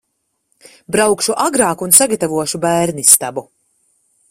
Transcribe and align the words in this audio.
Braukšu 0.95 1.35
agrāk 1.43 1.83
un 1.87 1.95
sagatavošu 1.99 2.63
bērnistabu. 2.65 3.45